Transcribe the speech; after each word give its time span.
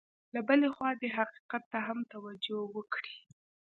له 0.33 0.41
بلې 0.47 0.67
خوا 0.75 0.89
دې 1.01 1.09
حقیقت 1.17 1.63
ته 1.71 1.79
هم 1.87 1.99
توجه 2.13 2.57
وکړي. 2.75 3.17